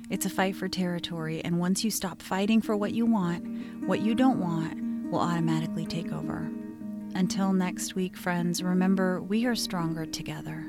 It's 0.09 0.25
a 0.25 0.31
fight 0.31 0.55
for 0.55 0.67
territory, 0.67 1.41
and 1.45 1.59
once 1.59 1.83
you 1.83 1.91
stop 1.91 2.23
fighting 2.23 2.59
for 2.59 2.75
what 2.75 2.91
you 2.91 3.05
want, 3.05 3.45
what 3.85 4.01
you 4.01 4.15
don't 4.15 4.39
want 4.39 5.11
will 5.11 5.19
automatically 5.19 5.85
take 5.85 6.11
over. 6.11 6.49
Until 7.13 7.53
next 7.53 7.93
week, 7.93 8.17
friends, 8.17 8.63
remember 8.63 9.21
we 9.21 9.45
are 9.45 9.53
stronger 9.53 10.07
together. 10.07 10.65